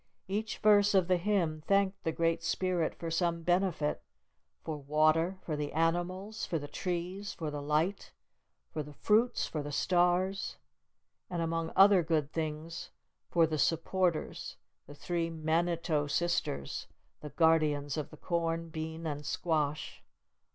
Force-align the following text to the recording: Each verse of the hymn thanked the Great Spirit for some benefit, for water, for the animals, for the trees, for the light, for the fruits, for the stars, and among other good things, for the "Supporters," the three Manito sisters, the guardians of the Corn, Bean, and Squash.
Each 0.27 0.57
verse 0.57 0.95
of 0.95 1.07
the 1.07 1.17
hymn 1.17 1.61
thanked 1.67 2.03
the 2.03 2.11
Great 2.11 2.41
Spirit 2.41 2.95
for 2.95 3.11
some 3.11 3.43
benefit, 3.43 4.01
for 4.63 4.75
water, 4.75 5.37
for 5.45 5.55
the 5.55 5.71
animals, 5.73 6.43
for 6.43 6.57
the 6.57 6.67
trees, 6.67 7.35
for 7.35 7.51
the 7.51 7.61
light, 7.61 8.11
for 8.73 8.81
the 8.81 8.95
fruits, 8.95 9.45
for 9.45 9.61
the 9.61 9.71
stars, 9.71 10.57
and 11.29 11.39
among 11.39 11.71
other 11.75 12.01
good 12.01 12.31
things, 12.33 12.89
for 13.29 13.45
the 13.45 13.59
"Supporters," 13.59 14.57
the 14.87 14.95
three 14.95 15.29
Manito 15.29 16.07
sisters, 16.07 16.87
the 17.19 17.29
guardians 17.29 17.95
of 17.95 18.09
the 18.09 18.17
Corn, 18.17 18.69
Bean, 18.69 19.05
and 19.05 19.23
Squash. 19.23 20.01